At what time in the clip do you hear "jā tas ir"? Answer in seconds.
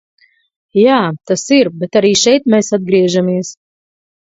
0.79-1.69